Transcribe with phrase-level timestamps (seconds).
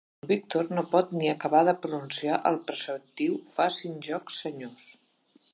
[0.21, 4.93] El Víctor no pot ni acabar de pronunciar el preceptiu facin joc, senyors.